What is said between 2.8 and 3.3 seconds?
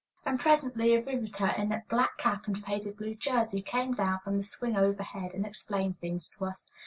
blue